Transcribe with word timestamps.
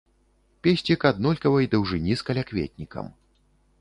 Песцік 0.67 1.05
аднолькавай 1.11 1.69
даўжыні 1.75 2.13
з 2.23 2.29
калякветнікам. 2.31 3.15